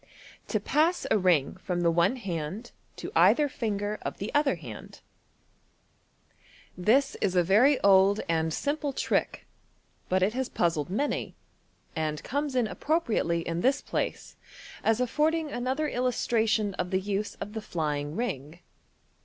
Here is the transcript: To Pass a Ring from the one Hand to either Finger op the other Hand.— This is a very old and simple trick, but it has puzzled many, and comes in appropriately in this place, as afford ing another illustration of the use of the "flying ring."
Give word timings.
To 0.47 0.59
Pass 0.59 1.05
a 1.11 1.17
Ring 1.19 1.57
from 1.57 1.81
the 1.81 1.91
one 1.91 2.15
Hand 2.15 2.71
to 2.95 3.11
either 3.15 3.47
Finger 3.47 3.99
op 4.03 4.17
the 4.17 4.33
other 4.33 4.55
Hand.— 4.55 5.01
This 6.75 7.13
is 7.21 7.35
a 7.35 7.43
very 7.43 7.79
old 7.81 8.19
and 8.27 8.51
simple 8.51 8.93
trick, 8.93 9.45
but 10.09 10.23
it 10.23 10.33
has 10.33 10.49
puzzled 10.49 10.89
many, 10.89 11.35
and 11.95 12.23
comes 12.23 12.55
in 12.55 12.65
appropriately 12.65 13.41
in 13.47 13.61
this 13.61 13.79
place, 13.79 14.35
as 14.83 14.99
afford 14.99 15.35
ing 15.35 15.51
another 15.51 15.87
illustration 15.87 16.73
of 16.79 16.89
the 16.89 16.99
use 16.99 17.35
of 17.35 17.53
the 17.53 17.61
"flying 17.61 18.15
ring." 18.15 18.57